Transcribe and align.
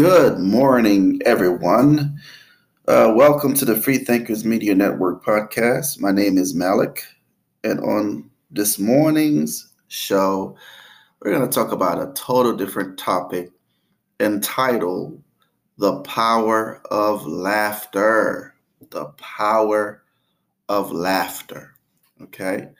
Good 0.00 0.38
morning, 0.38 1.20
everyone. 1.26 2.18
Uh, 2.88 3.12
welcome 3.14 3.52
to 3.52 3.66
the 3.66 3.76
Free 3.76 3.98
Thinkers 3.98 4.46
Media 4.46 4.74
Network 4.74 5.22
podcast. 5.22 6.00
My 6.00 6.10
name 6.10 6.38
is 6.38 6.54
Malik, 6.54 7.04
and 7.64 7.80
on 7.80 8.30
this 8.50 8.78
morning's 8.78 9.68
show, 9.88 10.56
we're 11.20 11.32
going 11.32 11.46
to 11.46 11.54
talk 11.54 11.72
about 11.72 12.00
a 12.00 12.14
total 12.14 12.56
different 12.56 12.98
topic 12.98 13.50
entitled 14.20 15.22
The 15.76 16.00
Power 16.00 16.80
of 16.90 17.26
Laughter. 17.26 18.54
The 18.88 19.04
Power 19.18 20.02
of 20.70 20.92
Laughter. 20.92 21.74
Okay, 22.22 22.70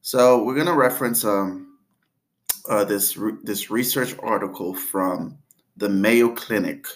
so 0.00 0.44
we're 0.44 0.54
going 0.54 0.66
to 0.68 0.74
reference 0.74 1.24
um, 1.24 1.76
uh, 2.68 2.84
this, 2.84 3.16
re- 3.16 3.32
this 3.42 3.68
research 3.68 4.14
article 4.22 4.74
from 4.74 5.38
the 5.78 5.88
Mayo 5.88 6.28
Clinic. 6.34 6.86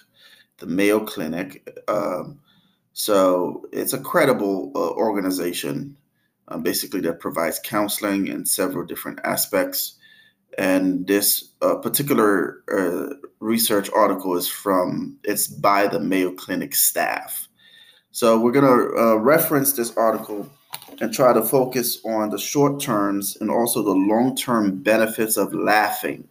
The 0.58 0.66
Mayo 0.66 1.00
Clinic. 1.00 1.66
Um, 1.88 2.40
so 2.92 3.64
it's 3.72 3.92
a 3.92 3.98
credible 3.98 4.70
uh, 4.74 4.90
organization, 4.90 5.96
uh, 6.48 6.58
basically 6.58 7.00
that 7.02 7.20
provides 7.20 7.60
counseling 7.64 8.26
in 8.26 8.44
several 8.44 8.84
different 8.84 9.20
aspects. 9.24 9.94
And 10.58 11.06
this 11.06 11.52
uh, 11.62 11.76
particular 11.76 12.62
uh, 12.70 13.14
research 13.40 13.88
article 13.94 14.36
is 14.36 14.48
from 14.48 15.16
it's 15.24 15.46
by 15.46 15.86
the 15.86 16.00
Mayo 16.00 16.32
Clinic 16.32 16.74
staff. 16.74 17.48
So 18.10 18.38
we're 18.38 18.52
going 18.52 18.66
to 18.66 18.94
uh, 18.98 19.14
reference 19.16 19.72
this 19.72 19.96
article 19.96 20.50
and 21.00 21.14
try 21.14 21.32
to 21.32 21.42
focus 21.42 21.98
on 22.04 22.28
the 22.28 22.38
short 22.38 22.80
terms 22.80 23.38
and 23.40 23.50
also 23.50 23.82
the 23.82 23.90
long 23.90 24.36
term 24.36 24.82
benefits 24.82 25.38
of 25.38 25.54
laughing. 25.54 26.28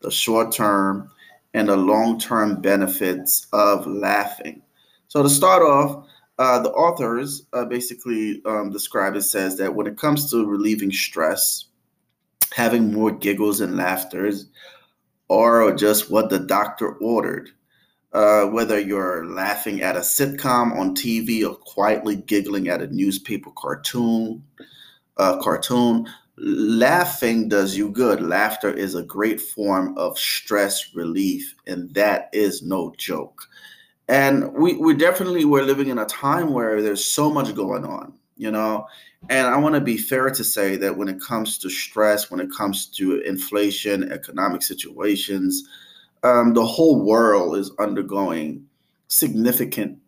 The 0.00 0.10
short 0.10 0.50
term 0.50 1.10
and 1.54 1.68
the 1.68 1.76
long 1.76 2.18
term 2.18 2.60
benefits 2.60 3.46
of 3.52 3.86
laughing. 3.86 4.60
So, 5.08 5.22
to 5.22 5.30
start 5.30 5.62
off, 5.62 6.06
uh, 6.38 6.58
the 6.60 6.72
authors 6.72 7.46
uh, 7.52 7.64
basically 7.64 8.42
um, 8.44 8.70
describe 8.70 9.14
it 9.14 9.22
says 9.22 9.56
that 9.58 9.74
when 9.74 9.86
it 9.86 9.96
comes 9.96 10.30
to 10.30 10.44
relieving 10.44 10.90
stress, 10.90 11.66
having 12.52 12.92
more 12.92 13.12
giggles 13.12 13.60
and 13.60 13.76
laughters, 13.76 14.46
or 15.28 15.72
just 15.74 16.10
what 16.10 16.28
the 16.28 16.40
doctor 16.40 16.94
ordered, 16.96 17.50
uh, 18.12 18.46
whether 18.46 18.78
you're 18.78 19.26
laughing 19.26 19.82
at 19.82 19.96
a 19.96 20.00
sitcom 20.00 20.76
on 20.76 20.94
TV 20.94 21.48
or 21.48 21.56
quietly 21.56 22.16
giggling 22.16 22.68
at 22.68 22.82
a 22.82 22.86
newspaper 22.88 23.50
cartoon, 23.56 24.42
uh, 25.16 25.40
cartoon, 25.40 26.06
laughing 26.36 27.48
does 27.48 27.76
you 27.76 27.90
good. 27.90 28.20
Laughter 28.20 28.72
is 28.72 28.94
a 28.94 29.02
great 29.02 29.40
form 29.40 29.96
of 29.96 30.18
stress 30.18 30.94
relief, 30.94 31.54
and 31.66 31.92
that 31.94 32.28
is 32.32 32.62
no 32.62 32.92
joke. 32.96 33.48
And 34.08 34.52
we, 34.52 34.74
we 34.76 34.94
definitely 34.94 35.44
we're 35.44 35.62
living 35.62 35.88
in 35.88 35.98
a 35.98 36.06
time 36.06 36.52
where 36.52 36.82
there's 36.82 37.04
so 37.04 37.30
much 37.30 37.54
going 37.54 37.84
on, 37.84 38.12
you 38.36 38.50
know. 38.50 38.86
And 39.30 39.46
I 39.46 39.56
want 39.56 39.74
to 39.74 39.80
be 39.80 39.96
fair 39.96 40.28
to 40.28 40.44
say 40.44 40.76
that 40.76 40.98
when 40.98 41.08
it 41.08 41.20
comes 41.20 41.56
to 41.58 41.70
stress, 41.70 42.30
when 42.30 42.40
it 42.40 42.50
comes 42.54 42.86
to 42.88 43.20
inflation, 43.20 44.12
economic 44.12 44.62
situations, 44.62 45.66
um, 46.22 46.52
the 46.52 46.66
whole 46.66 47.02
world 47.04 47.56
is 47.56 47.70
undergoing 47.78 48.66
significant 49.08 49.98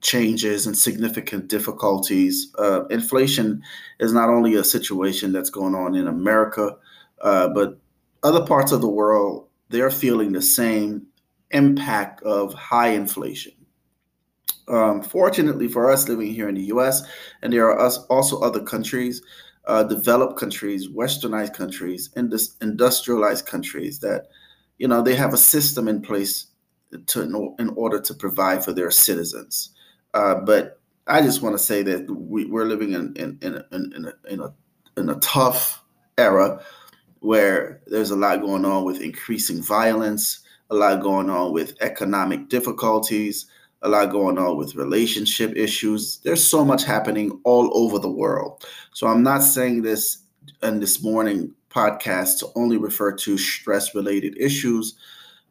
changes 0.00 0.66
and 0.66 0.76
significant 0.76 1.48
difficulties. 1.48 2.52
Uh, 2.58 2.86
inflation 2.86 3.62
is 4.00 4.12
not 4.12 4.28
only 4.28 4.54
a 4.54 4.64
situation 4.64 5.32
that's 5.32 5.50
going 5.50 5.74
on 5.74 5.94
in 5.94 6.06
America, 6.06 6.76
uh, 7.22 7.48
but 7.48 7.78
other 8.22 8.44
parts 8.44 8.72
of 8.72 8.80
the 8.80 8.88
world, 8.88 9.48
they're 9.68 9.90
feeling 9.90 10.32
the 10.32 10.42
same 10.42 11.06
impact 11.50 12.22
of 12.22 12.52
high 12.54 12.88
inflation. 12.88 13.52
Um, 14.66 15.02
fortunately 15.02 15.68
for 15.68 15.90
us 15.90 16.08
living 16.08 16.32
here 16.32 16.48
in 16.48 16.54
the 16.54 16.64
US, 16.64 17.02
and 17.42 17.52
there 17.52 17.66
are 17.66 17.78
us, 17.78 17.98
also 18.06 18.40
other 18.40 18.62
countries, 18.62 19.22
uh, 19.66 19.82
developed 19.82 20.38
countries, 20.38 20.88
westernized 20.88 21.54
countries, 21.54 22.10
indus- 22.16 22.56
industrialized 22.60 23.46
countries 23.46 23.98
that, 24.00 24.28
you 24.78 24.88
know, 24.88 25.02
they 25.02 25.14
have 25.14 25.34
a 25.34 25.38
system 25.38 25.88
in 25.88 26.02
place 26.02 26.46
to 27.06 27.54
in 27.58 27.70
order 27.76 28.00
to 28.00 28.14
provide 28.14 28.64
for 28.64 28.72
their 28.72 28.90
citizens. 28.90 29.70
Uh, 30.14 30.36
but 30.36 30.80
I 31.06 31.20
just 31.20 31.42
want 31.42 31.56
to 31.56 31.62
say 31.62 31.82
that 31.82 32.10
we, 32.10 32.44
are 32.44 32.64
living 32.64 32.92
in 32.92 33.14
in 33.16 33.38
in, 33.42 33.62
in, 33.72 33.92
in, 33.94 34.04
a, 34.06 34.32
in 34.32 34.40
a 34.40 34.54
in 34.96 35.08
a 35.10 35.16
tough 35.16 35.82
era 36.18 36.60
where 37.20 37.80
there's 37.86 38.10
a 38.10 38.16
lot 38.16 38.40
going 38.40 38.64
on 38.64 38.84
with 38.84 39.00
increasing 39.00 39.62
violence, 39.62 40.40
a 40.70 40.74
lot 40.74 41.02
going 41.02 41.30
on 41.30 41.52
with 41.52 41.74
economic 41.80 42.48
difficulties, 42.48 43.46
a 43.82 43.88
lot 43.88 44.10
going 44.10 44.38
on 44.38 44.56
with 44.56 44.74
relationship 44.74 45.54
issues. 45.56 46.18
There's 46.18 46.44
so 46.44 46.64
much 46.64 46.84
happening 46.84 47.40
all 47.44 47.70
over 47.76 47.98
the 47.98 48.10
world. 48.10 48.64
So 48.92 49.06
I'm 49.06 49.22
not 49.22 49.42
saying 49.42 49.82
this 49.82 50.18
in 50.62 50.80
this 50.80 51.02
morning 51.02 51.54
podcast 51.70 52.38
to 52.38 52.48
only 52.54 52.76
refer 52.76 53.12
to 53.12 53.36
stress 53.36 53.94
related 53.94 54.36
issues 54.38 54.94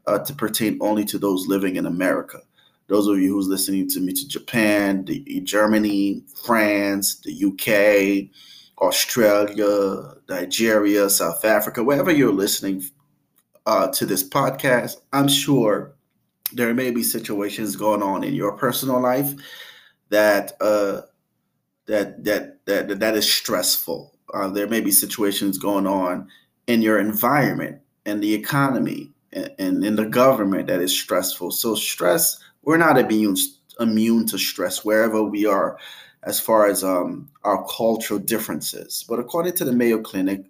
uh, 0.07 0.19
to 0.19 0.33
pertain 0.33 0.77
only 0.81 1.05
to 1.05 1.17
those 1.17 1.47
living 1.47 1.75
in 1.75 1.85
America. 1.85 2.39
Those 2.87 3.07
of 3.07 3.19
you 3.19 3.33
who's 3.33 3.47
listening 3.47 3.89
to 3.89 3.99
me 3.99 4.13
to 4.13 4.27
Japan, 4.27 5.05
the, 5.05 5.41
Germany, 5.41 6.23
France, 6.43 7.21
the 7.21 7.31
UK, 7.31 8.29
Australia, 8.83 10.15
Nigeria, 10.27 11.09
South 11.09 11.45
Africa, 11.45 11.83
wherever 11.83 12.11
you're 12.11 12.33
listening 12.33 12.83
uh, 13.65 13.87
to 13.89 14.05
this 14.05 14.27
podcast, 14.27 14.97
I'm 15.13 15.29
sure 15.29 15.93
there 16.51 16.73
may 16.73 16.91
be 16.91 17.03
situations 17.03 17.75
going 17.75 18.03
on 18.03 18.23
in 18.23 18.33
your 18.33 18.57
personal 18.57 18.99
life 18.99 19.33
that 20.09 20.53
uh, 20.61 21.01
that 21.87 22.23
that 22.25 22.65
that 22.65 22.99
that 22.99 23.15
is 23.15 23.31
stressful. 23.31 24.13
Uh, 24.33 24.49
there 24.49 24.67
may 24.67 24.81
be 24.81 24.91
situations 24.91 25.57
going 25.57 25.87
on 25.87 26.27
in 26.67 26.81
your 26.81 26.99
environment 26.99 27.79
and 28.05 28.21
the 28.21 28.33
economy 28.33 29.12
and 29.33 29.83
in 29.83 29.95
the 29.95 30.05
government 30.05 30.67
that 30.67 30.81
is 30.81 30.97
stressful. 30.97 31.51
So 31.51 31.75
stress, 31.75 32.37
we're 32.63 32.77
not 32.77 32.97
immune 32.97 33.35
immune 33.79 34.25
to 34.27 34.37
stress 34.37 34.85
wherever 34.85 35.23
we 35.23 35.45
are, 35.45 35.77
as 36.23 36.39
far 36.39 36.67
as 36.67 36.83
um, 36.83 37.29
our 37.43 37.65
cultural 37.67 38.19
differences. 38.19 39.03
But 39.07 39.19
according 39.19 39.53
to 39.53 39.65
the 39.65 39.73
Mayo 39.73 39.99
Clinic, 39.99 40.45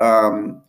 um, 0.00 0.62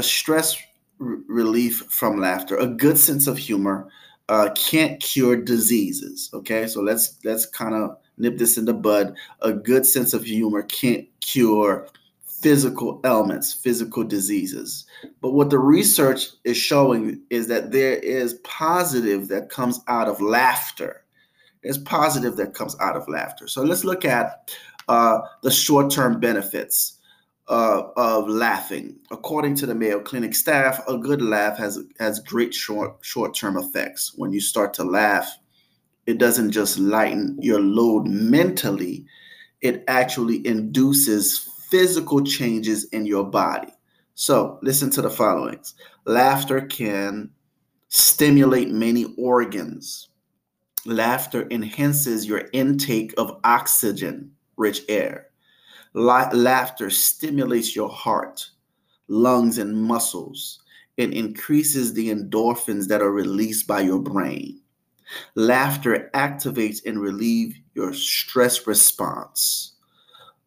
stress 0.00 0.56
r- 1.00 1.18
relief 1.28 1.84
from 1.88 2.20
laughter, 2.20 2.56
a 2.56 2.66
good 2.66 2.98
sense 2.98 3.26
of 3.26 3.38
humor, 3.38 3.88
uh, 4.28 4.50
can't 4.56 5.00
cure 5.00 5.36
diseases. 5.36 6.30
Okay, 6.34 6.66
so 6.66 6.80
let's 6.82 7.18
let's 7.24 7.46
kind 7.46 7.74
of 7.74 7.96
nip 8.18 8.38
this 8.38 8.58
in 8.58 8.64
the 8.64 8.74
bud. 8.74 9.14
A 9.42 9.52
good 9.52 9.86
sense 9.86 10.14
of 10.14 10.24
humor 10.24 10.62
can't 10.62 11.06
cure 11.20 11.88
physical 12.40 13.00
ailments, 13.04 13.52
physical 13.52 14.04
diseases. 14.04 14.86
But 15.20 15.32
what 15.32 15.50
the 15.50 15.58
research 15.58 16.28
is 16.44 16.56
showing 16.56 17.22
is 17.30 17.48
that 17.48 17.72
there 17.72 17.96
is 17.96 18.34
positive 18.44 19.28
that 19.28 19.48
comes 19.48 19.80
out 19.88 20.08
of 20.08 20.20
laughter. 20.20 21.04
There's 21.62 21.78
positive 21.78 22.36
that 22.36 22.54
comes 22.54 22.76
out 22.80 22.96
of 22.96 23.08
laughter. 23.08 23.48
So 23.48 23.62
let's 23.62 23.84
look 23.84 24.04
at 24.04 24.50
uh, 24.88 25.20
the 25.42 25.50
short 25.50 25.90
term 25.90 26.20
benefits 26.20 26.98
uh, 27.48 27.82
of 27.96 28.28
laughing. 28.28 28.96
According 29.10 29.54
to 29.56 29.66
the 29.66 29.74
Mayo 29.74 30.00
Clinic 30.00 30.34
staff, 30.34 30.80
a 30.88 30.98
good 30.98 31.22
laugh 31.22 31.56
has, 31.58 31.78
has 31.98 32.20
great 32.20 32.54
short 32.54 32.96
short 33.00 33.34
term 33.34 33.56
effects. 33.56 34.12
When 34.16 34.32
you 34.32 34.40
start 34.40 34.74
to 34.74 34.84
laugh, 34.84 35.28
it 36.06 36.18
doesn't 36.18 36.52
just 36.52 36.78
lighten 36.78 37.36
your 37.40 37.60
load 37.60 38.06
mentally, 38.06 39.06
it 39.60 39.82
actually 39.88 40.46
induces 40.46 41.48
physical 41.76 42.24
changes 42.24 42.84
in 42.84 43.04
your 43.04 43.24
body. 43.24 43.68
So, 44.14 44.58
listen 44.62 44.88
to 44.92 45.02
the 45.02 45.10
followings 45.10 45.74
laughter 46.06 46.62
can 46.62 47.28
stimulate 47.88 48.70
many 48.70 49.14
organs. 49.18 50.08
Laughter 50.86 51.46
enhances 51.50 52.24
your 52.24 52.44
intake 52.54 53.12
of 53.18 53.38
oxygen 53.44 54.30
rich 54.56 54.80
air. 54.88 55.26
La- 55.92 56.30
laughter 56.32 56.88
stimulates 56.88 57.76
your 57.76 57.90
heart, 57.90 58.48
lungs, 59.08 59.58
and 59.58 59.76
muscles 59.76 60.62
and 60.96 61.12
increases 61.12 61.92
the 61.92 62.08
endorphins 62.08 62.88
that 62.88 63.02
are 63.02 63.12
released 63.12 63.66
by 63.66 63.82
your 63.82 64.00
brain. 64.00 64.62
Laughter 65.34 66.08
activates 66.14 66.78
and 66.86 66.98
relieves 66.98 67.56
your 67.74 67.92
stress 67.92 68.66
response 68.66 69.75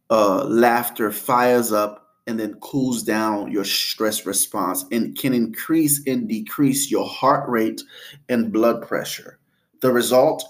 uh, 0.10 0.44
laughter 0.46 1.12
fires 1.12 1.72
up 1.72 2.08
and 2.28 2.40
then 2.40 2.54
cools 2.62 3.04
down 3.04 3.52
your 3.52 3.64
stress 3.64 4.26
response 4.26 4.86
and 4.92 5.18
can 5.18 5.34
increase 5.34 6.06
and 6.06 6.28
decrease 6.28 6.92
your 6.92 7.08
heart 7.08 7.50
rate 7.50 7.82
and 8.30 8.52
blood 8.52 8.88
pressure. 8.88 9.40
The 9.82 9.92
result 9.92 10.44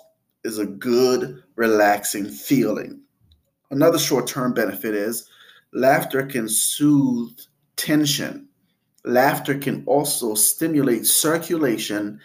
is 0.44 0.58
a 0.58 0.66
good, 0.66 1.44
relaxing 1.56 2.26
feeling. 2.26 3.02
Another 3.72 4.00
short 4.00 4.28
term 4.28 4.54
benefit 4.54 4.96
is 4.96 5.30
laughter 5.74 6.26
can 6.26 6.50
soothe 6.50 7.38
tension. 7.76 8.48
Laughter 9.06 9.58
can 9.58 9.84
also 9.86 10.34
stimulate 10.34 11.06
circulation 11.06 12.20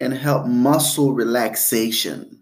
and 0.00 0.12
help 0.12 0.46
muscle 0.46 1.12
relaxation, 1.12 2.41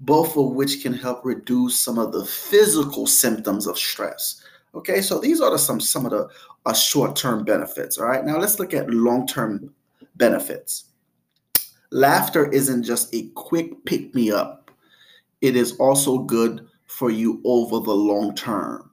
both 0.00 0.36
of 0.36 0.52
which 0.52 0.82
can 0.82 0.92
help 0.92 1.24
reduce 1.24 1.78
some 1.80 1.98
of 1.98 2.12
the 2.12 2.24
physical 2.24 3.06
symptoms 3.06 3.66
of 3.66 3.78
stress. 3.78 4.42
Okay, 4.74 5.00
so 5.00 5.18
these 5.18 5.40
are 5.40 5.50
the, 5.50 5.58
some 5.58 5.80
some 5.80 6.04
of 6.04 6.10
the 6.10 6.28
uh, 6.66 6.74
short-term 6.74 7.44
benefits. 7.44 7.98
All 7.98 8.06
right, 8.06 8.24
now 8.24 8.38
let's 8.38 8.58
look 8.58 8.74
at 8.74 8.90
long-term 8.90 9.72
benefits. 10.16 10.84
Laughter 11.90 12.50
isn't 12.50 12.82
just 12.82 13.14
a 13.14 13.28
quick 13.34 13.84
pick-me-up; 13.86 14.70
it 15.40 15.56
is 15.56 15.76
also 15.78 16.18
good 16.18 16.66
for 16.86 17.10
you 17.10 17.40
over 17.44 17.80
the 17.80 17.94
long 17.94 18.34
term. 18.34 18.90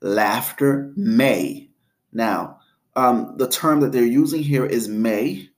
Laughter 0.00 0.92
may. 0.96 1.68
Now, 2.12 2.58
um, 2.96 3.34
the 3.36 3.48
term 3.48 3.80
that 3.80 3.92
they're 3.92 4.04
using 4.04 4.42
here 4.42 4.66
is 4.66 4.88
may, 4.88 5.48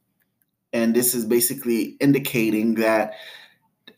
and 0.72 0.94
this 0.94 1.14
is 1.14 1.24
basically 1.24 1.96
indicating 2.00 2.74
that 2.76 3.14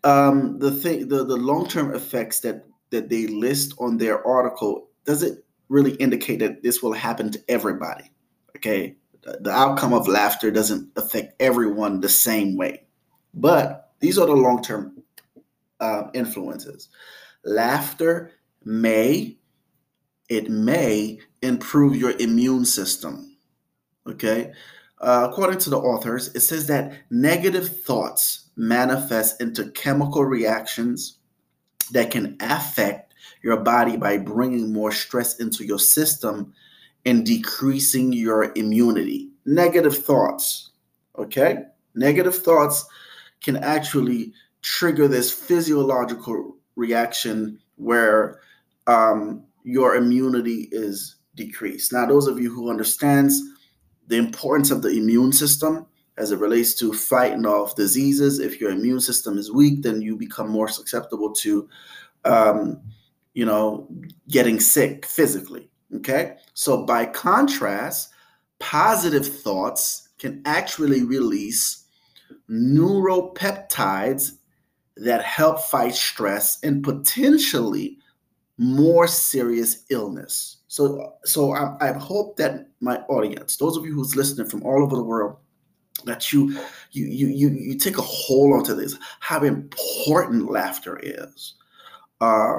um, 0.05 0.59
the 0.59 0.71
thing, 0.71 1.09
the, 1.09 1.25
the 1.25 1.37
long-term 1.37 1.95
effects 1.95 2.41
that 2.41 2.65
that 2.91 3.09
they 3.09 3.27
list 3.27 3.75
on 3.79 3.99
their 3.99 4.25
article 4.25 4.89
doesn't 5.05 5.43
really 5.69 5.95
indicate 5.95 6.39
that 6.39 6.63
this 6.63 6.83
will 6.83 6.93
happen 6.93 7.33
to 7.33 7.43
everybody. 7.49 8.11
Okay, 8.57 8.97
the, 9.23 9.51
outcome 9.51 9.93
of 9.93 10.07
laughter 10.07 10.51
doesn't 10.51 10.91
affect 10.97 11.35
everyone 11.41 12.01
the 12.01 12.09
same 12.09 12.57
way, 12.57 12.85
but 13.33 13.93
these 14.01 14.19
are 14.19 14.27
the 14.27 14.33
long-term 14.33 15.03
uh, 15.81 16.05
influences. 16.15 16.89
Laughter 17.45 18.33
may 18.65 19.37
it 20.29 20.49
may 20.49 21.19
improve 21.43 21.97
your 21.97 22.13
immune 22.13 22.65
system. 22.65 23.37
Okay. 24.07 24.53
Uh, 25.01 25.29
according 25.31 25.59
to 25.59 25.71
the 25.71 25.79
authors, 25.79 26.35
it 26.35 26.41
says 26.41 26.67
that 26.67 26.95
negative 27.11 27.81
thoughts 27.81 28.44
manifest 28.57 29.41
into 29.41 29.71
chemical 29.73 30.25
reactions 30.25 31.19
that 31.93 32.11
can 32.11 32.37
affect 32.41 33.15
your 33.43 33.57
body 33.59 33.97
by 33.97 34.17
bringing 34.17 34.73
more 34.73 34.93
stress 34.93 35.39
into 35.39 35.65
your 35.65 35.79
system 35.79 36.53
and 37.05 37.27
decreasing 37.27 38.13
your 38.13 38.53
immunity. 38.57 39.31
Negative 39.45 39.97
thoughts, 39.97 40.71
okay? 41.19 41.59
Negative 41.95 42.35
thoughts 42.35 42.87
can 43.43 43.57
actually 43.59 44.33
trigger 44.63 45.07
this 45.07 45.31
physiological 45.31 46.57
reaction 46.77 47.59
where 47.77 48.41
um, 48.87 49.45
your 49.65 49.97
immunity 49.97 50.69
is 50.73 51.17
decreased. 51.35 51.93
Now, 51.93 52.07
those 52.07 52.27
of 52.27 52.39
you 52.39 52.53
who 52.53 52.71
understands 52.71 53.41
the 54.07 54.17
importance 54.17 54.71
of 54.71 54.83
the 54.83 54.91
immune 54.91 55.33
system 55.33 55.87
as 56.17 56.31
it 56.31 56.39
relates 56.39 56.75
to 56.75 56.93
fighting 56.93 57.47
off 57.47 57.75
diseases, 57.75 58.39
if 58.39 58.61
your 58.61 58.71
immune 58.71 59.01
system 59.01 59.37
is 59.37 59.51
weak, 59.51 59.83
then 59.83 60.01
you 60.01 60.17
become 60.17 60.49
more 60.49 60.69
susceptible 60.69 61.33
to, 61.33 61.69
um, 62.25 62.81
you 63.35 63.45
know, 63.45 63.89
getting 64.29 64.61
sick 64.61 65.07
physically. 65.07 65.71
Okay. 65.97 66.37
So, 66.55 66.85
by 66.85 67.07
contrast, 67.07 68.11
positive 68.59 69.27
thoughts 69.27 70.09
can 70.19 70.41
actually 70.45 71.03
release 71.03 71.85
neuropeptides 72.49 74.33
that 74.97 75.23
help 75.23 75.61
fight 75.61 75.95
stress 75.95 76.59
and 76.63 76.83
potentially 76.83 77.99
more 78.59 79.09
serious 79.09 79.85
illness. 79.91 80.59
So, 80.69 81.15
so 81.25 81.53
I, 81.53 81.77
I 81.81 81.93
hope 81.93 82.37
that 82.37 82.69
my 82.81 82.99
audience, 83.09 83.57
those 83.57 83.77
of 83.77 83.85
you 83.85 83.93
who's 83.93 84.17
listening 84.17 84.49
from 84.49 84.63
all 84.63 84.83
over 84.83 84.97
the 84.97 85.03
world, 85.03 85.37
that 86.07 86.33
you 86.33 86.51
you 86.93 87.07
you 87.07 87.27
you, 87.29 87.49
you 87.49 87.79
take 87.79 87.99
a 87.99 88.03
hold 88.03 88.53
onto 88.53 88.75
this, 88.75 88.97
how 89.21 89.43
important 89.43 90.51
laughter 90.51 90.99
is. 91.03 91.55
Uh, 92.21 92.59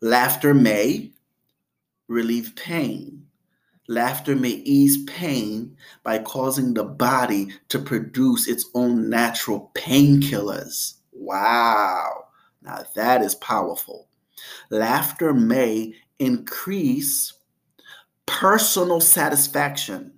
laughter 0.00 0.54
may 0.54 1.12
relieve 2.08 2.54
pain. 2.56 3.24
Laughter 3.88 4.36
may 4.36 4.50
ease 4.50 5.02
pain 5.04 5.74
by 6.02 6.18
causing 6.18 6.74
the 6.74 6.84
body 6.84 7.48
to 7.68 7.78
produce 7.78 8.46
its 8.46 8.66
own 8.74 9.08
natural 9.08 9.70
painkillers. 9.74 10.94
Wow. 11.12 12.26
Now 12.60 12.84
that 12.94 13.22
is 13.22 13.34
powerful. 13.36 14.08
Laughter 14.70 15.32
may 15.32 15.94
increase 16.18 17.32
personal 18.26 19.00
satisfaction. 19.00 20.17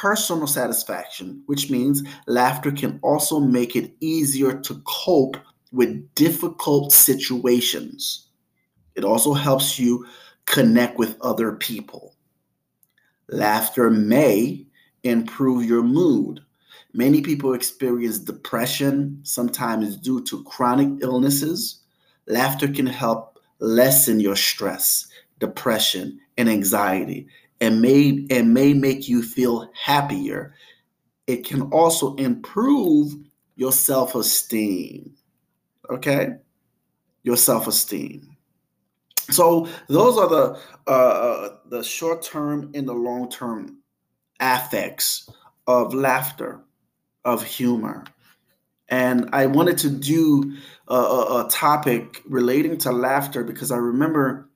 Personal 0.00 0.46
satisfaction, 0.46 1.42
which 1.46 1.70
means 1.70 2.04
laughter 2.28 2.70
can 2.70 3.00
also 3.02 3.40
make 3.40 3.74
it 3.74 3.96
easier 3.98 4.56
to 4.60 4.80
cope 4.84 5.36
with 5.72 6.14
difficult 6.14 6.92
situations. 6.92 8.28
It 8.94 9.02
also 9.02 9.32
helps 9.32 9.76
you 9.76 10.06
connect 10.46 10.98
with 10.98 11.20
other 11.20 11.50
people. 11.56 12.14
Laughter 13.28 13.90
may 13.90 14.64
improve 15.02 15.64
your 15.64 15.82
mood. 15.82 16.44
Many 16.92 17.20
people 17.20 17.54
experience 17.54 18.20
depression, 18.20 19.18
sometimes 19.24 19.96
due 19.96 20.22
to 20.26 20.44
chronic 20.44 21.02
illnesses. 21.02 21.80
Laughter 22.28 22.68
can 22.68 22.86
help 22.86 23.40
lessen 23.58 24.20
your 24.20 24.36
stress, 24.36 25.08
depression, 25.40 26.20
and 26.36 26.48
anxiety, 26.48 27.26
and 27.60 27.80
may, 27.82 28.26
and 28.30 28.54
may 28.54 28.72
make 28.72 29.08
you 29.08 29.22
feel 29.22 29.70
happier. 29.74 30.54
It 31.26 31.44
can 31.44 31.62
also 31.62 32.14
improve 32.16 33.14
your 33.56 33.72
self 33.72 34.14
esteem. 34.14 35.14
Okay? 35.90 36.36
Your 37.22 37.36
self 37.36 37.66
esteem. 37.66 38.36
So 39.30 39.68
those 39.88 40.16
are 40.16 40.28
the 40.28 40.60
uh, 40.86 40.90
uh 40.90 41.56
the 41.66 41.82
short 41.82 42.22
term 42.22 42.70
and 42.74 42.88
the 42.88 42.94
long 42.94 43.30
term 43.30 43.78
affects 44.40 45.28
of 45.66 45.92
laughter, 45.92 46.62
of 47.24 47.42
humor. 47.44 48.04
And 48.88 49.28
I 49.34 49.44
wanted 49.46 49.76
to 49.78 49.90
do 49.90 50.56
a, 50.88 50.94
a, 50.94 51.46
a 51.46 51.50
topic 51.50 52.22
relating 52.26 52.78
to 52.78 52.92
laughter 52.92 53.44
because 53.44 53.70
I 53.70 53.76
remember 53.76 54.48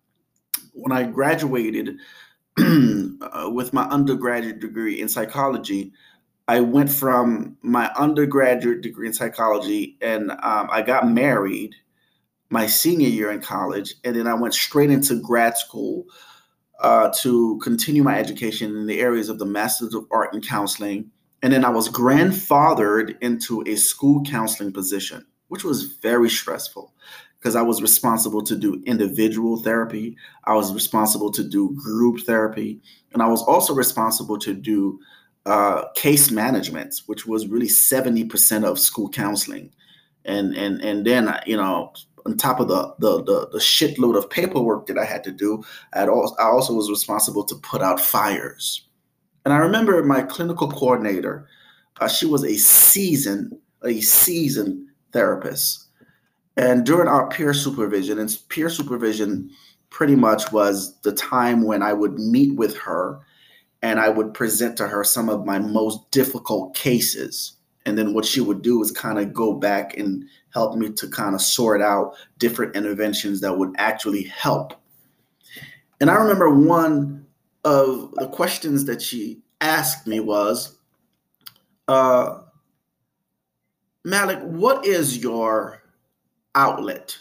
when 0.72 0.90
I 0.90 1.02
graduated 1.04 1.96
with 2.58 3.72
my 3.72 3.84
undergraduate 3.84 4.60
degree 4.60 5.00
in 5.00 5.08
psychology, 5.08 5.92
I 6.48 6.60
went 6.60 6.90
from 6.90 7.56
my 7.62 7.90
undergraduate 7.96 8.82
degree 8.82 9.06
in 9.06 9.14
psychology 9.14 9.96
and 10.00 10.32
um, 10.32 10.68
I 10.70 10.82
got 10.82 11.08
married 11.08 11.74
my 12.50 12.66
senior 12.66 13.08
year 13.08 13.30
in 13.30 13.40
college. 13.40 13.94
And 14.04 14.16
then 14.16 14.26
I 14.26 14.34
went 14.34 14.54
straight 14.54 14.90
into 14.90 15.20
grad 15.20 15.56
school 15.56 16.04
uh, 16.80 17.10
to 17.20 17.58
continue 17.62 18.02
my 18.02 18.18
education 18.18 18.76
in 18.76 18.86
the 18.86 19.00
areas 19.00 19.28
of 19.28 19.38
the 19.38 19.46
Masters 19.46 19.94
of 19.94 20.06
Art 20.10 20.34
in 20.34 20.42
Counseling 20.42 21.10
and 21.42 21.52
then 21.52 21.64
I 21.64 21.70
was 21.70 21.88
grandfathered 21.88 23.16
into 23.20 23.64
a 23.66 23.74
school 23.74 24.22
counseling 24.24 24.72
position, 24.72 25.26
which 25.48 25.64
was 25.64 25.94
very 25.96 26.30
stressful 26.30 26.94
because 27.42 27.56
I 27.56 27.62
was 27.62 27.82
responsible 27.82 28.40
to 28.42 28.54
do 28.54 28.80
individual 28.86 29.56
therapy, 29.56 30.16
I 30.44 30.54
was 30.54 30.72
responsible 30.72 31.32
to 31.32 31.42
do 31.42 31.74
group 31.74 32.20
therapy, 32.20 32.80
and 33.12 33.20
I 33.20 33.26
was 33.26 33.42
also 33.42 33.74
responsible 33.74 34.38
to 34.38 34.54
do 34.54 35.00
uh, 35.44 35.88
case 35.96 36.30
management, 36.30 37.02
which 37.06 37.26
was 37.26 37.48
really 37.48 37.66
70% 37.66 38.62
of 38.62 38.78
school 38.78 39.08
counseling. 39.08 39.72
And 40.24 40.54
and 40.54 40.80
and 40.82 41.04
then 41.04 41.36
you 41.46 41.56
know 41.56 41.92
on 42.24 42.36
top 42.36 42.60
of 42.60 42.68
the, 42.68 42.94
the 43.00 43.24
the 43.24 43.48
the, 43.48 43.58
shitload 43.58 44.16
of 44.16 44.30
paperwork 44.30 44.86
that 44.86 44.96
I 44.96 45.04
had 45.04 45.24
to 45.24 45.32
do, 45.32 45.64
I 45.94 46.06
also, 46.06 46.36
I 46.36 46.44
also 46.44 46.74
was 46.74 46.88
responsible 46.88 47.42
to 47.42 47.56
put 47.56 47.82
out 47.82 47.98
fires. 47.98 48.86
And 49.44 49.52
I 49.52 49.56
remember 49.56 50.00
my 50.04 50.22
clinical 50.22 50.70
coordinator, 50.70 51.48
uh, 52.00 52.06
she 52.06 52.26
was 52.26 52.44
a 52.44 52.54
seasoned, 52.54 53.56
a 53.82 54.00
seasoned 54.00 54.86
therapist. 55.12 55.81
And 56.56 56.84
during 56.84 57.08
our 57.08 57.28
peer 57.28 57.54
supervision, 57.54 58.18
and 58.18 58.38
peer 58.48 58.68
supervision 58.68 59.50
pretty 59.90 60.16
much 60.16 60.52
was 60.52 60.98
the 61.00 61.12
time 61.12 61.62
when 61.62 61.82
I 61.82 61.92
would 61.92 62.18
meet 62.18 62.56
with 62.56 62.76
her 62.78 63.20
and 63.82 63.98
I 63.98 64.08
would 64.08 64.32
present 64.32 64.76
to 64.76 64.86
her 64.86 65.02
some 65.04 65.28
of 65.28 65.44
my 65.44 65.58
most 65.58 66.10
difficult 66.10 66.74
cases. 66.74 67.54
And 67.84 67.98
then 67.98 68.14
what 68.14 68.24
she 68.24 68.40
would 68.40 68.62
do 68.62 68.80
is 68.80 68.90
kind 68.92 69.18
of 69.18 69.32
go 69.32 69.54
back 69.54 69.96
and 69.96 70.24
help 70.50 70.76
me 70.76 70.90
to 70.90 71.08
kind 71.08 71.34
of 71.34 71.42
sort 71.42 71.82
out 71.82 72.14
different 72.38 72.76
interventions 72.76 73.40
that 73.40 73.58
would 73.58 73.74
actually 73.78 74.22
help. 74.24 74.74
And 76.00 76.10
I 76.10 76.14
remember 76.14 76.50
one 76.50 77.26
of 77.64 78.12
the 78.14 78.28
questions 78.28 78.84
that 78.84 79.02
she 79.02 79.42
asked 79.60 80.06
me 80.06 80.20
was, 80.20 80.78
uh, 81.88 82.40
Malik, 84.04 84.40
what 84.42 84.86
is 84.86 85.18
your 85.18 85.81
outlet? 86.54 87.16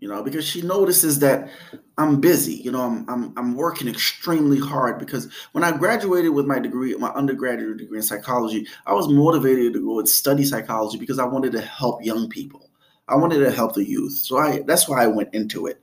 you 0.00 0.08
know, 0.08 0.22
because 0.22 0.46
she 0.46 0.62
notices 0.62 1.18
that 1.20 1.50
I'm 1.96 2.20
busy. 2.20 2.54
You 2.54 2.70
know, 2.70 2.82
I'm, 2.82 3.08
I'm 3.08 3.32
I'm 3.36 3.54
working 3.54 3.88
extremely 3.88 4.58
hard 4.58 4.98
because 4.98 5.32
when 5.52 5.64
I 5.64 5.76
graduated 5.76 6.32
with 6.32 6.46
my 6.46 6.58
degree, 6.58 6.94
my 6.94 7.08
undergraduate 7.10 7.78
degree 7.78 7.98
in 7.98 8.02
psychology, 8.02 8.66
I 8.86 8.92
was 8.92 9.08
motivated 9.08 9.72
to 9.72 9.80
go 9.84 9.98
and 9.98 10.08
study 10.08 10.44
psychology 10.44 10.98
because 10.98 11.18
I 11.18 11.24
wanted 11.24 11.52
to 11.52 11.60
help 11.60 12.04
young 12.04 12.28
people. 12.28 12.70
I 13.08 13.16
wanted 13.16 13.38
to 13.38 13.50
help 13.50 13.74
the 13.74 13.88
youth. 13.88 14.12
So 14.12 14.38
I 14.38 14.62
that's 14.66 14.88
why 14.88 15.02
I 15.02 15.08
went 15.08 15.34
into 15.34 15.66
it. 15.66 15.80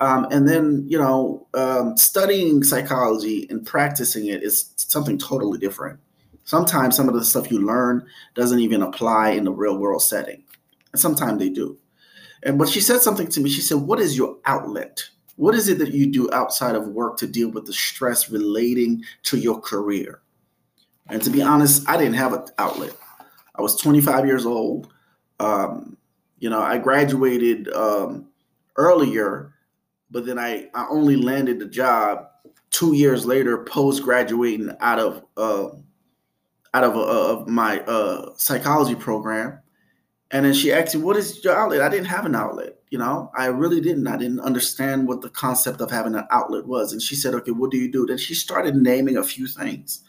Um, 0.00 0.26
and 0.30 0.48
then, 0.48 0.86
you 0.88 0.98
know, 0.98 1.46
um, 1.52 1.94
studying 1.98 2.62
psychology 2.62 3.46
and 3.50 3.66
practicing 3.66 4.28
it 4.28 4.42
is 4.42 4.72
something 4.76 5.18
totally 5.18 5.58
different. 5.58 6.00
Sometimes 6.44 6.96
some 6.96 7.06
of 7.06 7.14
the 7.14 7.22
stuff 7.22 7.50
you 7.50 7.60
learn 7.60 8.06
doesn't 8.34 8.60
even 8.60 8.80
apply 8.80 9.30
in 9.30 9.44
the 9.44 9.52
real 9.52 9.76
world 9.76 10.02
setting. 10.02 10.42
Sometimes 10.94 11.38
they 11.38 11.48
do. 11.48 11.78
And 12.42 12.58
but 12.58 12.68
she 12.68 12.80
said 12.80 13.00
something 13.00 13.28
to 13.28 13.40
me. 13.40 13.50
She 13.50 13.60
said, 13.60 13.78
What 13.78 14.00
is 14.00 14.16
your 14.16 14.36
outlet? 14.44 15.02
What 15.36 15.54
is 15.54 15.68
it 15.68 15.78
that 15.78 15.92
you 15.92 16.10
do 16.10 16.30
outside 16.32 16.74
of 16.74 16.88
work 16.88 17.16
to 17.18 17.26
deal 17.26 17.50
with 17.50 17.66
the 17.66 17.72
stress 17.72 18.30
relating 18.30 19.02
to 19.24 19.38
your 19.38 19.60
career? 19.60 20.20
And 21.08 21.22
to 21.22 21.30
be 21.30 21.42
honest, 21.42 21.88
I 21.88 21.96
didn't 21.96 22.14
have 22.14 22.32
an 22.32 22.44
outlet. 22.58 22.94
I 23.54 23.62
was 23.62 23.76
25 23.80 24.26
years 24.26 24.46
old. 24.46 24.92
Um, 25.38 25.96
you 26.38 26.50
know, 26.50 26.60
I 26.60 26.78
graduated 26.78 27.72
um, 27.72 28.28
earlier 28.76 29.54
but 30.10 30.26
then 30.26 30.38
I, 30.38 30.68
I 30.74 30.86
only 30.90 31.16
landed 31.16 31.58
the 31.58 31.66
job 31.66 32.26
two 32.70 32.94
years 32.94 33.24
later, 33.24 33.64
post 33.64 34.02
graduating 34.02 34.74
out 34.80 34.98
of 34.98 35.24
uh, 35.36 35.68
out 36.72 36.84
of, 36.84 36.96
uh, 36.96 37.00
of 37.00 37.48
my 37.48 37.80
uh, 37.80 38.32
psychology 38.36 38.94
program. 38.94 39.58
And 40.32 40.44
then 40.44 40.54
she 40.54 40.72
asked 40.72 40.94
me, 40.94 41.02
"What 41.02 41.16
is 41.16 41.42
your 41.44 41.56
outlet?" 41.56 41.80
I 41.80 41.88
didn't 41.88 42.06
have 42.06 42.24
an 42.26 42.34
outlet. 42.34 42.78
You 42.90 42.98
know, 42.98 43.30
I 43.36 43.46
really 43.46 43.80
didn't. 43.80 44.06
I 44.06 44.16
didn't 44.16 44.40
understand 44.40 45.08
what 45.08 45.22
the 45.22 45.30
concept 45.30 45.80
of 45.80 45.90
having 45.90 46.14
an 46.14 46.26
outlet 46.30 46.66
was. 46.66 46.92
And 46.92 47.02
she 47.02 47.16
said, 47.16 47.34
"Okay, 47.34 47.50
what 47.50 47.70
do 47.70 47.76
you 47.78 47.90
do?" 47.90 48.06
Then 48.06 48.18
she 48.18 48.34
started 48.34 48.76
naming 48.76 49.16
a 49.16 49.24
few 49.24 49.46
things. 49.46 50.02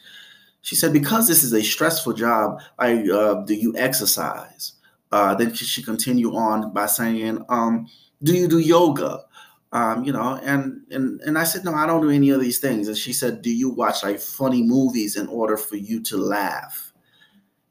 She 0.61 0.75
said, 0.75 0.93
"Because 0.93 1.27
this 1.27 1.43
is 1.43 1.53
a 1.53 1.63
stressful 1.63 2.13
job, 2.13 2.61
I 2.77 3.09
uh, 3.09 3.43
do 3.45 3.55
you 3.55 3.73
exercise?" 3.77 4.73
Uh, 5.11 5.35
then 5.35 5.53
she 5.53 5.83
continued 5.83 6.35
on 6.35 6.71
by 6.71 6.85
saying, 6.85 7.43
um, 7.49 7.87
"Do 8.23 8.35
you 8.35 8.47
do 8.47 8.59
yoga?" 8.59 9.25
um, 9.73 10.03
you 10.03 10.11
know, 10.11 10.39
and 10.43 10.81
and 10.91 11.21
and 11.21 11.37
I 11.37 11.43
said, 11.45 11.63
no, 11.63 11.73
I 11.73 11.85
don't 11.85 12.01
do 12.01 12.09
any 12.09 12.29
of 12.29 12.41
these 12.41 12.59
things. 12.59 12.87
And 12.87 12.97
she 12.97 13.13
said, 13.13 13.41
do 13.41 13.53
you 13.53 13.69
watch 13.69 14.03
like 14.03 14.19
funny 14.19 14.63
movies 14.63 15.15
in 15.15 15.27
order 15.27 15.55
for 15.55 15.77
you 15.77 16.01
to 16.03 16.17
laugh? 16.17 16.91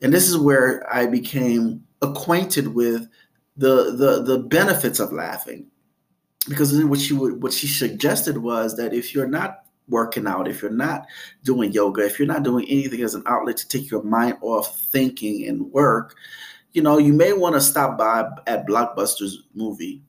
And 0.01 0.13
this 0.13 0.29
is 0.29 0.39
where 0.39 0.83
I 0.93 1.07
became 1.07 1.85
acquainted 2.03 2.69
with 2.69 3.09
the 3.57 3.93
the 3.93 4.23
the 4.23 4.39
benefits 4.39 5.01
of 5.01 5.13
laughing, 5.13 5.67
because 6.49 6.73
what 6.85 7.01
she 7.01 7.15
would 7.15 7.43
what 7.43 7.53
she 7.53 7.67
suggested 7.67 8.39
was 8.39 8.77
that 8.77 8.95
if 8.95 9.15
you're 9.15 9.27
not 9.29 9.65
working 9.89 10.27
out, 10.27 10.49
if 10.49 10.63
you're 10.63 10.71
not 10.71 11.07
doing 11.43 11.73
yoga, 11.73 12.05
if 12.05 12.19
you're 12.19 12.29
not 12.29 12.45
doing 12.45 12.65
anything 12.69 13.03
as 13.03 13.15
an 13.15 13.25
outlet 13.27 13.57
to 13.57 13.69
take 13.69 13.91
your 13.91 14.03
mind 14.05 14.37
off 14.41 14.79
thinking 14.91 15.49
and 15.49 15.73
work, 15.73 16.15
you 16.73 16.81
know, 16.81 16.97
you 16.99 17.13
may 17.13 17.33
want 17.33 17.55
to 17.55 17.61
stop 17.61 17.99
by 17.99 18.25
at 18.47 18.67
Blockbuster's 18.67 19.43
movie 19.55 20.03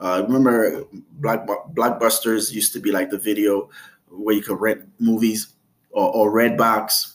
uh, 0.00 0.24
remember, 0.28 0.84
Blockbusters 1.20 2.52
used 2.52 2.72
to 2.72 2.80
be 2.80 2.92
like 2.92 3.10
the 3.10 3.18
video 3.18 3.68
where 4.08 4.34
you 4.34 4.42
could 4.42 4.60
rent 4.60 4.82
movies 5.00 5.54
or, 5.90 6.14
or 6.14 6.32
Redbox. 6.32 7.14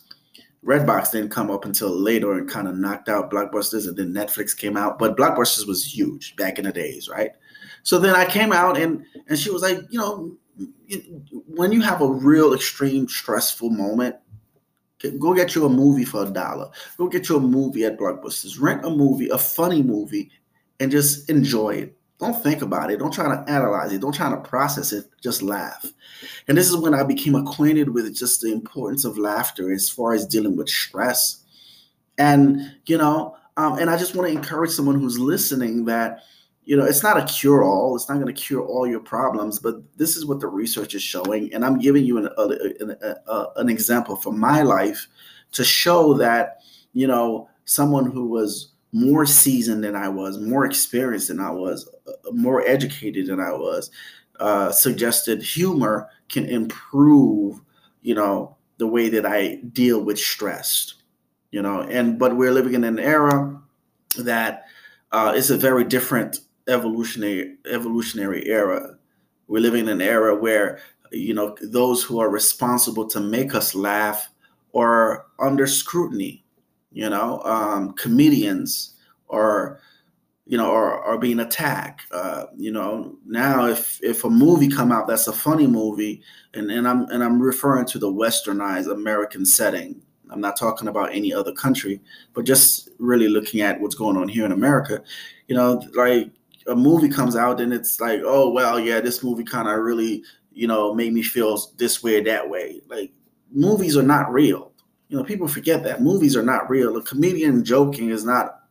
Redbox 0.65 1.11
didn't 1.11 1.29
come 1.29 1.51
up 1.51 1.65
until 1.65 1.89
later 1.89 2.33
and 2.33 2.49
kind 2.49 2.67
of 2.67 2.77
knocked 2.77 3.09
out 3.09 3.31
Blockbusters, 3.31 3.87
and 3.87 3.97
then 3.97 4.13
Netflix 4.13 4.55
came 4.55 4.77
out. 4.77 4.97
But 4.97 5.17
Blockbusters 5.17 5.67
was 5.67 5.83
huge 5.85 6.35
back 6.35 6.57
in 6.57 6.65
the 6.65 6.71
days, 6.71 7.09
right? 7.09 7.31
So 7.83 7.99
then 7.99 8.15
I 8.15 8.25
came 8.25 8.53
out 8.53 8.77
and 8.77 9.05
and 9.27 9.37
she 9.37 9.49
was 9.49 9.61
like, 9.61 9.79
you 9.89 9.99
know, 9.99 10.37
when 11.47 11.71
you 11.71 11.81
have 11.81 12.01
a 12.01 12.07
real 12.07 12.53
extreme 12.53 13.07
stressful 13.07 13.69
moment, 13.71 14.15
go 15.19 15.33
get 15.33 15.53
you 15.53 15.65
a 15.65 15.69
movie 15.69 16.05
for 16.05 16.25
a 16.25 16.29
dollar. 16.29 16.69
Go 16.97 17.07
get 17.09 17.27
you 17.27 17.37
a 17.37 17.41
movie 17.41 17.83
at 17.83 17.97
Blockbusters. 17.97 18.61
Rent 18.61 18.85
a 18.85 18.89
movie, 18.89 19.29
a 19.29 19.37
funny 19.37 19.83
movie, 19.83 20.31
and 20.79 20.91
just 20.91 21.29
enjoy 21.29 21.71
it 21.71 21.97
don't 22.23 22.41
think 22.41 22.61
about 22.61 22.91
it. 22.91 22.99
Don't 22.99 23.13
try 23.13 23.27
to 23.27 23.51
analyze 23.51 23.91
it. 23.91 24.01
Don't 24.01 24.15
try 24.15 24.29
to 24.29 24.37
process 24.37 24.93
it. 24.93 25.05
Just 25.21 25.41
laugh. 25.41 25.85
And 26.47 26.57
this 26.57 26.69
is 26.69 26.77
when 26.77 26.93
I 26.93 27.03
became 27.03 27.35
acquainted 27.35 27.89
with 27.89 28.15
just 28.15 28.41
the 28.41 28.51
importance 28.51 29.03
of 29.05 29.17
laughter 29.17 29.71
as 29.73 29.89
far 29.89 30.13
as 30.13 30.25
dealing 30.25 30.55
with 30.55 30.69
stress. 30.69 31.43
And, 32.17 32.75
you 32.85 32.97
know, 32.97 33.35
um, 33.57 33.77
and 33.77 33.89
I 33.89 33.97
just 33.97 34.15
want 34.15 34.29
to 34.29 34.35
encourage 34.35 34.71
someone 34.71 34.99
who's 34.99 35.19
listening 35.19 35.85
that, 35.85 36.23
you 36.65 36.77
know, 36.77 36.85
it's 36.85 37.03
not 37.03 37.17
a 37.17 37.25
cure 37.25 37.63
all. 37.63 37.95
It's 37.95 38.07
not 38.07 38.15
going 38.15 38.33
to 38.33 38.41
cure 38.41 38.65
all 38.65 38.87
your 38.87 39.01
problems, 39.01 39.59
but 39.59 39.75
this 39.97 40.15
is 40.15 40.25
what 40.25 40.39
the 40.39 40.47
research 40.47 40.95
is 40.95 41.03
showing. 41.03 41.53
And 41.53 41.65
I'm 41.65 41.77
giving 41.77 42.05
you 42.05 42.19
an, 42.19 42.29
uh, 42.37 42.49
a, 42.49 42.83
a, 42.85 43.09
uh, 43.09 43.15
uh, 43.27 43.45
an 43.57 43.67
example 43.67 44.15
from 44.15 44.39
my 44.39 44.61
life 44.61 45.07
to 45.51 45.63
show 45.63 46.13
that, 46.15 46.59
you 46.93 47.05
know, 47.05 47.49
someone 47.65 48.09
who 48.09 48.27
was 48.27 48.72
more 48.93 49.25
seasoned 49.25 49.83
than 49.83 49.95
I 49.95 50.07
was, 50.07 50.39
more 50.39 50.65
experienced 50.65 51.27
than 51.27 51.39
I 51.39 51.51
was, 51.51 51.89
uh, 52.07 52.31
more 52.31 52.61
educated 52.67 53.27
than 53.27 53.39
I 53.39 53.51
was, 53.51 53.89
uh, 54.39 54.71
suggested 54.71 55.41
humor 55.41 56.09
can 56.29 56.45
improve, 56.45 57.59
you 58.03 58.15
know, 58.15 58.55
the 58.77 58.87
way 58.87 59.09
that 59.09 59.25
I 59.25 59.55
deal 59.73 60.03
with 60.03 60.19
stress, 60.19 60.93
you 61.51 61.61
know. 61.61 61.81
And 61.81 62.19
but 62.19 62.37
we're 62.37 62.51
living 62.51 62.75
in 62.75 62.83
an 62.83 62.99
era 62.99 63.59
that 64.17 64.65
uh, 65.11 65.33
is 65.35 65.49
a 65.49 65.57
very 65.57 65.83
different 65.83 66.39
evolutionary 66.67 67.55
evolutionary 67.69 68.45
era. 68.47 68.95
We're 69.47 69.61
living 69.61 69.81
in 69.81 69.89
an 69.89 70.01
era 70.01 70.35
where 70.35 70.79
you 71.11 71.33
know 71.33 71.55
those 71.61 72.03
who 72.03 72.19
are 72.19 72.29
responsible 72.29 73.07
to 73.07 73.19
make 73.19 73.55
us 73.55 73.75
laugh 73.75 74.29
are 74.75 75.25
under 75.39 75.67
scrutiny 75.67 76.42
you 76.93 77.09
know 77.09 77.41
um, 77.43 77.93
comedians 77.93 78.95
are 79.29 79.79
you 80.45 80.57
know 80.57 80.71
are, 80.71 81.01
are 81.03 81.17
being 81.17 81.39
attacked. 81.39 82.03
Uh, 82.11 82.45
you 82.55 82.71
know 82.71 83.15
now 83.25 83.65
if 83.65 84.01
if 84.03 84.23
a 84.23 84.29
movie 84.29 84.67
come 84.67 84.91
out 84.91 85.07
that's 85.07 85.27
a 85.27 85.33
funny 85.33 85.67
movie 85.67 86.21
and, 86.53 86.71
and 86.71 86.87
i'm 86.87 87.07
and 87.09 87.23
i'm 87.23 87.41
referring 87.41 87.85
to 87.85 87.99
the 87.99 88.11
westernized 88.11 88.91
american 88.91 89.45
setting 89.45 90.01
i'm 90.31 90.41
not 90.41 90.57
talking 90.57 90.87
about 90.87 91.13
any 91.13 91.33
other 91.33 91.53
country 91.53 91.99
but 92.33 92.45
just 92.45 92.89
really 92.99 93.27
looking 93.27 93.61
at 93.61 93.79
what's 93.79 93.95
going 93.95 94.17
on 94.17 94.27
here 94.27 94.45
in 94.45 94.51
america 94.51 95.01
you 95.47 95.55
know 95.55 95.81
like 95.95 96.29
a 96.67 96.75
movie 96.75 97.09
comes 97.09 97.35
out 97.35 97.59
and 97.59 97.73
it's 97.73 97.99
like 97.99 98.21
oh 98.23 98.49
well 98.49 98.79
yeah 98.79 98.99
this 99.01 99.23
movie 99.23 99.43
kind 99.43 99.67
of 99.67 99.79
really 99.79 100.23
you 100.53 100.67
know 100.67 100.93
made 100.93 101.13
me 101.13 101.23
feel 101.23 101.59
this 101.77 102.03
way 102.03 102.21
that 102.21 102.49
way. 102.49 102.81
Like 102.87 103.11
movies 103.51 103.97
are 103.97 104.03
not 104.03 104.31
real 104.31 104.72
you 105.13 105.19
know, 105.19 105.25
people 105.25 105.47
forget 105.47 105.83
that 105.83 106.01
movies 106.01 106.35
are 106.35 106.41
not 106.41 106.67
real. 106.71 106.97
A 106.97 107.03
comedian 107.03 107.63
joking 107.63 108.09
is 108.09 108.25
not 108.25 108.61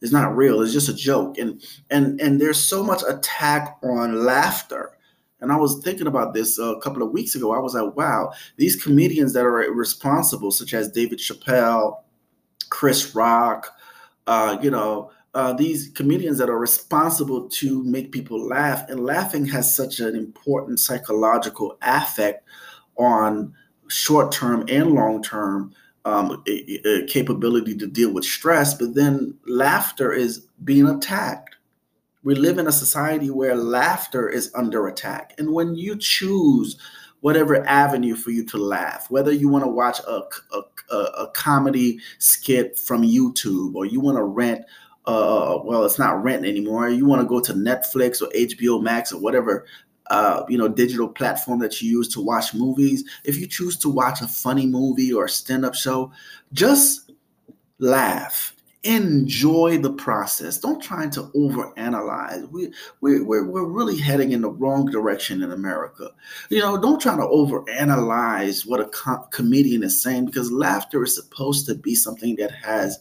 is 0.00 0.10
not 0.10 0.34
real. 0.34 0.62
It's 0.62 0.72
just 0.72 0.88
a 0.88 0.94
joke. 0.94 1.36
And 1.36 1.62
and 1.90 2.18
and 2.22 2.40
there's 2.40 2.58
so 2.58 2.82
much 2.82 3.02
attack 3.06 3.76
on 3.82 4.24
laughter. 4.24 4.96
And 5.42 5.52
I 5.52 5.56
was 5.56 5.82
thinking 5.84 6.06
about 6.06 6.32
this 6.32 6.58
a 6.58 6.76
couple 6.82 7.02
of 7.02 7.10
weeks 7.10 7.34
ago. 7.34 7.52
I 7.52 7.58
was 7.58 7.74
like, 7.74 7.94
wow, 7.96 8.32
these 8.56 8.82
comedians 8.82 9.34
that 9.34 9.44
are 9.44 9.70
responsible, 9.74 10.50
such 10.50 10.72
as 10.72 10.90
David 10.90 11.18
Chappelle, 11.18 11.98
Chris 12.70 13.14
Rock, 13.14 13.70
uh, 14.26 14.56
you 14.62 14.70
know, 14.70 15.10
uh, 15.34 15.52
these 15.52 15.90
comedians 15.90 16.38
that 16.38 16.48
are 16.48 16.58
responsible 16.58 17.46
to 17.50 17.84
make 17.84 18.10
people 18.10 18.48
laugh, 18.48 18.88
and 18.88 19.04
laughing 19.04 19.44
has 19.44 19.76
such 19.76 20.00
an 20.00 20.16
important 20.16 20.80
psychological 20.80 21.76
affect 21.82 22.48
on 22.96 23.52
short 23.88 24.32
term 24.32 24.64
and 24.68 24.92
long 24.92 25.22
term 25.22 25.74
um, 26.04 26.42
a, 26.46 26.88
a 26.88 27.06
capability 27.06 27.76
to 27.76 27.86
deal 27.86 28.12
with 28.12 28.24
stress, 28.24 28.74
but 28.74 28.94
then 28.94 29.34
laughter 29.46 30.12
is 30.12 30.46
being 30.64 30.88
attacked. 30.88 31.56
We 32.22 32.34
live 32.34 32.58
in 32.58 32.66
a 32.66 32.72
society 32.72 33.30
where 33.30 33.54
laughter 33.54 34.28
is 34.28 34.50
under 34.54 34.86
attack. 34.88 35.34
And 35.38 35.52
when 35.52 35.74
you 35.74 35.96
choose 35.96 36.78
whatever 37.20 37.66
avenue 37.66 38.14
for 38.14 38.30
you 38.30 38.44
to 38.46 38.58
laugh, 38.58 39.10
whether 39.10 39.32
you 39.32 39.48
want 39.48 39.64
to 39.64 39.70
watch 39.70 40.00
a, 40.00 40.22
a, 40.52 40.96
a, 40.96 41.30
comedy 41.34 42.00
skit 42.18 42.78
from 42.78 43.02
YouTube 43.02 43.74
or 43.74 43.84
you 43.84 44.00
want 44.00 44.16
to 44.16 44.22
rent, 44.22 44.64
uh, 45.06 45.58
well, 45.64 45.84
it's 45.84 45.98
not 45.98 46.22
rent 46.22 46.44
anymore. 46.44 46.88
You 46.88 47.06
want 47.06 47.22
to 47.22 47.28
go 47.28 47.40
to 47.40 47.52
Netflix 47.52 48.20
or 48.20 48.28
HBO 48.36 48.82
Max 48.82 49.12
or 49.12 49.20
whatever 49.20 49.66
uh, 50.10 50.44
you 50.48 50.58
know, 50.58 50.68
digital 50.68 51.08
platform 51.08 51.60
that 51.60 51.80
you 51.80 51.90
use 51.90 52.08
to 52.08 52.20
watch 52.20 52.52
movies, 52.52 53.04
if 53.24 53.38
you 53.38 53.46
choose 53.46 53.76
to 53.78 53.88
watch 53.88 54.20
a 54.20 54.26
funny 54.26 54.66
movie 54.66 55.12
or 55.12 55.24
a 55.24 55.28
stand-up 55.28 55.74
show, 55.74 56.12
just 56.52 57.12
laugh. 57.78 58.54
Enjoy 58.82 59.76
the 59.76 59.92
process. 59.92 60.58
Don't 60.58 60.82
try 60.82 61.06
to 61.08 61.24
overanalyze. 61.36 62.50
We, 62.50 62.72
we, 63.02 63.20
we're, 63.20 63.44
we're 63.44 63.66
really 63.66 63.98
heading 63.98 64.32
in 64.32 64.40
the 64.40 64.50
wrong 64.50 64.86
direction 64.86 65.42
in 65.42 65.52
America. 65.52 66.10
You 66.48 66.60
know, 66.60 66.80
don't 66.80 67.00
try 67.00 67.14
to 67.14 67.22
overanalyze 67.22 68.66
what 68.66 68.80
a 68.80 68.88
com- 68.88 69.26
comedian 69.30 69.82
is 69.82 70.02
saying 70.02 70.26
because 70.26 70.50
laughter 70.50 71.04
is 71.04 71.14
supposed 71.14 71.66
to 71.66 71.74
be 71.74 71.94
something 71.94 72.36
that 72.36 72.52
has 72.52 72.98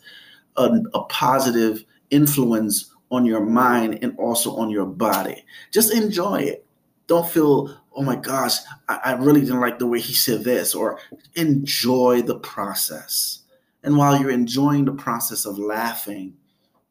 a, 0.58 0.70
a 0.94 1.04
positive 1.06 1.86
influence 2.12 2.94
on 3.10 3.26
your 3.26 3.46
mind 3.46 4.00
and 4.02 4.16
also 4.20 4.56
on 4.58 4.70
your 4.70 4.86
body. 4.86 5.46
Just 5.72 5.94
enjoy 5.94 6.42
it. 6.42 6.66
Don't 7.10 7.28
feel, 7.28 7.76
oh 7.94 8.04
my 8.04 8.16
gosh, 8.16 8.54
I, 8.88 9.00
I 9.04 9.12
really 9.14 9.42
didn't 9.42 9.60
like 9.60 9.80
the 9.80 9.88
way 9.88 10.00
he 10.00 10.14
said 10.14 10.44
this, 10.46 10.74
or 10.76 11.00
enjoy 11.36 12.22
the 12.22 12.40
process. 12.40 13.40
And 13.84 13.98
while 13.98 14.18
you're 14.18 14.30
enjoying 14.30 14.86
the 14.86 14.94
process 14.94 15.46
of 15.46 15.58
laughing, 15.58 16.36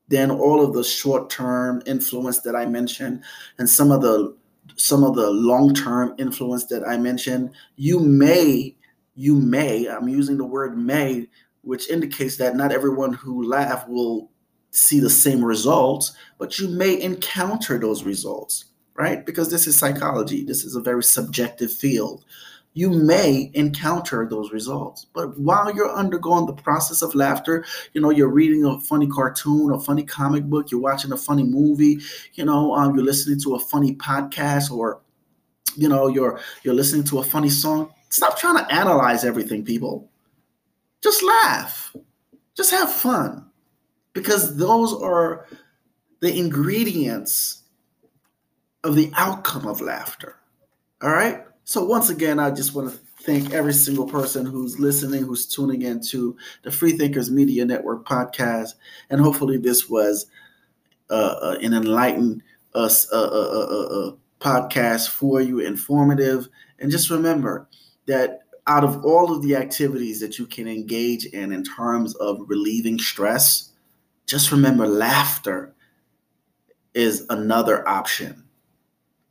then 0.09 0.31
all 0.31 0.65
of 0.65 0.75
the 0.75 0.83
short-term 0.83 1.83
influence 1.87 2.41
that 2.41 2.57
I 2.57 2.67
mentioned 2.67 3.23
and 3.59 3.69
some 3.69 3.93
of 3.93 4.03
the 4.03 4.37
some 4.77 5.03
of 5.03 5.15
the 5.15 5.31
long-term 5.31 6.15
influence 6.19 6.67
that 6.67 6.87
I 6.87 6.99
mentioned, 6.99 7.53
you 7.77 8.01
may 8.01 8.77
you 9.15 9.35
may, 9.35 9.89
I'm 9.89 10.09
using 10.09 10.37
the 10.37 10.45
word 10.45 10.79
may, 10.79 11.27
which 11.63 11.91
indicates 11.91 12.37
that 12.37 12.55
not 12.55 12.71
everyone 12.71 13.13
who 13.13 13.43
laugh 13.43 13.89
will 13.89 14.31
see 14.71 15.01
the 15.01 15.11
same 15.11 15.45
results, 15.45 16.13
but 16.39 16.59
you 16.59 16.69
may 16.69 17.01
encounter 17.01 17.79
those 17.79 18.05
results, 18.05 18.67
right? 18.99 19.25
Because 19.25 19.51
this 19.51 19.67
is 19.67 19.77
psychology. 19.77 20.45
This 20.45 20.65
is 20.65 20.75
a 20.75 20.81
very 20.81 21.03
subjective 21.03 21.73
field. 21.73 22.25
You 22.75 22.91
may 22.91 23.51
encounter 23.55 24.27
those 24.29 24.53
results. 24.53 25.07
But 25.15 25.39
while 25.39 25.75
you're 25.75 25.91
undergoing 25.91 26.47
the 26.47 26.53
process 26.53 27.01
of 27.01 27.15
laughter, 27.15 27.65
you 27.95 28.01
know, 28.01 28.11
you're 28.11 28.29
reading 28.29 28.65
a 28.65 28.79
funny 28.81 29.07
cartoon, 29.07 29.73
a 29.73 29.81
funny 29.81 30.05
comic 30.05 30.45
book, 30.45 30.71
you're 30.71 30.81
watching 30.81 31.13
a 31.13 31.17
funny 31.17 31.45
movie, 31.45 31.99
you 32.35 32.45
know, 32.45 32.75
um, 32.75 32.95
you're 32.95 33.05
listening 33.05 33.41
to 33.41 33.55
a 33.55 33.59
funny 33.59 33.95
podcast 33.95 34.71
or 34.71 35.01
you 35.77 35.89
know, 35.89 36.09
you're 36.09 36.41
you're 36.65 36.75
listening 36.75 37.05
to 37.05 37.21
a 37.21 37.25
funny 37.25 37.49
song, 37.49 37.93
Stop 38.11 38.39
trying 38.39 38.57
to 38.57 38.75
analyze 38.75 39.25
everything, 39.25 39.65
people. 39.65 40.11
Just 41.03 41.23
laugh. 41.23 41.95
Just 42.57 42.71
have 42.71 42.91
fun. 42.91 43.45
Because 44.15 44.57
those 44.57 44.95
are 44.95 45.47
the 46.21 46.37
ingredients 46.37 47.58
of 48.85 48.95
the 48.95 49.11
outcome 49.17 49.67
of 49.67 49.81
laughter. 49.81 50.37
All 51.03 51.11
right? 51.11 51.45
So, 51.65 51.85
once 51.85 52.11
again, 52.11 52.39
I 52.39 52.51
just 52.51 52.75
want 52.75 52.91
to 52.91 52.99
thank 53.23 53.53
every 53.53 53.75
single 53.75 54.07
person 54.07 54.47
who's 54.47 54.79
listening, 54.79 55.23
who's 55.23 55.47
tuning 55.47 55.83
in 55.83 56.01
to 56.09 56.37
the 56.63 56.71
Free 56.71 56.93
Thinkers 56.93 57.31
Media 57.31 57.65
Network 57.65 58.07
podcast. 58.07 58.75
And 59.11 59.21
hopefully, 59.21 59.59
this 59.59 59.89
was 59.89 60.27
uh, 61.11 61.37
uh, 61.43 61.59
an 61.61 61.75
enlightened 61.75 62.43
uh, 62.75 62.89
uh, 63.13 63.17
uh, 63.17 63.21
uh 63.21 64.13
podcast 64.41 65.09
for 65.09 65.41
you, 65.41 65.59
informative. 65.59 66.49
And 66.79 66.91
just 66.91 67.11
remember, 67.11 67.69
that 68.07 68.43
out 68.67 68.85
of 68.85 69.05
all 69.05 69.35
of 69.35 69.43
the 69.43 69.57
activities 69.57 70.21
that 70.21 70.39
you 70.39 70.47
can 70.47 70.69
engage 70.69 71.27
in 71.27 71.53
in 71.53 71.65
terms 71.65 72.15
of 72.17 72.41
relieving 72.47 72.99
stress, 72.99 73.71
just 74.27 74.53
remember 74.53 74.87
laughter 74.87 75.75
is 76.95 77.27
another 77.31 77.87
option. 77.89 78.45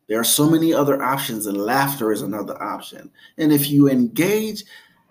There 0.08 0.20
are 0.20 0.24
so 0.24 0.50
many 0.50 0.74
other 0.74 1.02
options, 1.02 1.46
and 1.48 1.58
laughter 1.58 2.12
is 2.12 2.22
another 2.22 2.62
option. 2.62 3.12
And 3.38 3.52
if 3.52 3.70
you 3.70 3.90
engage 3.90 4.64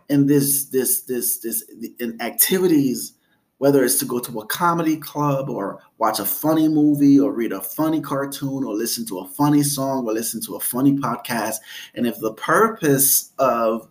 in 0.09 0.27
this, 0.27 0.67
this, 0.67 1.03
this, 1.03 1.39
this, 1.39 1.65
in 2.01 2.21
activities, 2.21 3.13
whether 3.59 3.85
it's 3.85 3.99
to 3.99 4.05
go 4.05 4.19
to 4.19 4.41
a 4.41 4.47
comedy 4.47 4.97
club 4.97 5.49
or 5.49 5.83
watch 5.99 6.19
a 6.19 6.25
funny 6.25 6.69
movie 6.69 7.19
or 7.19 7.33
read 7.33 7.53
a 7.53 7.61
funny 7.61 8.01
cartoon 8.01 8.65
or 8.65 8.75
listen 8.75 9.07
to 9.07 9.19
a 9.19 9.29
funny 9.29 9.63
song 9.63 10.07
or 10.07 10.13
listen 10.13 10.41
to 10.43 10.57
a 10.57 10.61
funny 10.61 10.93
podcast, 10.93 11.57
and 11.95 12.07
if 12.07 12.19
the 12.21 12.35
purpose 12.35 13.33
of 13.39 13.89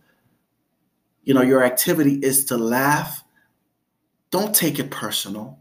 you 1.23 1.33
know 1.33 1.41
your 1.41 1.63
activity 1.63 2.19
is 2.21 2.45
to 2.45 2.57
laugh, 2.57 3.23
don't 4.29 4.55
take 4.55 4.79
it 4.79 4.91
personal. 4.91 5.59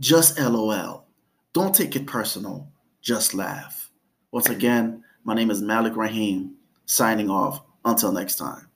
Just 0.00 0.38
LOL. 0.38 1.06
Don't 1.52 1.74
take 1.74 1.96
it 1.96 2.06
personal. 2.06 2.70
Just 3.00 3.34
laugh. 3.34 3.81
Once 4.32 4.48
again, 4.48 5.04
my 5.24 5.34
name 5.34 5.50
is 5.50 5.60
Malik 5.60 5.94
Rahim, 5.94 6.54
signing 6.86 7.28
off. 7.30 7.62
Until 7.84 8.12
next 8.12 8.36
time. 8.36 8.68